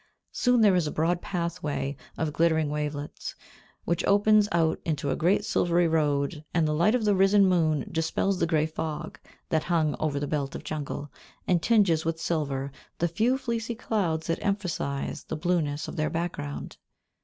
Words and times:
Soon 0.31 0.61
there 0.61 0.73
is 0.73 0.87
a 0.87 0.91
broad 0.91 1.21
pathway 1.21 1.95
of 2.17 2.33
glittering 2.33 2.71
wavelets, 2.71 3.35
which 3.85 4.03
opens 4.05 4.49
out 4.51 4.81
into 4.83 5.11
a 5.11 5.15
great 5.15 5.45
silvery 5.45 5.87
road, 5.87 6.43
and 6.55 6.67
the 6.67 6.73
light 6.73 6.95
of 6.95 7.05
the 7.05 7.13
risen 7.13 7.45
moon 7.45 7.87
dispels 7.91 8.39
the 8.39 8.47
grey 8.47 8.65
fog 8.65 9.19
that 9.49 9.65
hung 9.65 9.95
over 9.99 10.19
the 10.19 10.25
belt 10.25 10.55
of 10.55 10.63
jungle, 10.63 11.11
and 11.47 11.61
tinges 11.61 12.03
with 12.03 12.19
silver 12.19 12.71
the 12.97 13.07
few 13.07 13.37
fleecy 13.37 13.75
clouds 13.75 14.25
that 14.25 14.43
emphasise 14.43 15.21
the 15.21 15.35
blueness 15.37 15.87
of 15.87 15.97
their 15.97 16.09
background. 16.09 16.77